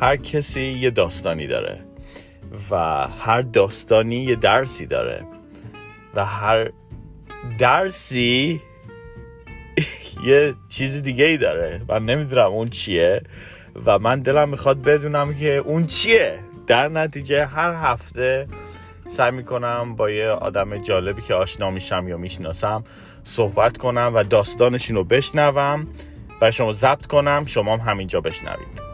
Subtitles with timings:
[0.00, 1.80] هر کسی یه داستانی داره
[2.70, 5.24] و هر داستانی یه درسی داره
[6.14, 6.70] و هر
[7.58, 8.60] درسی
[10.24, 13.22] یه چیز دیگه ای داره و نمی‌دونم اون چیه
[13.86, 16.38] و من دلم می‌خواد بدونم که اون چیه.
[16.66, 18.48] در نتیجه هر هفته
[19.08, 22.84] سعی می‌کنم با یه آدم جالبی که آشنا میشم یا می‌شناسم
[23.24, 25.86] صحبت کنم و داستانشون رو بشنوم.
[26.40, 28.93] برای شما ضبط کنم شما هم همینجا بشنوید.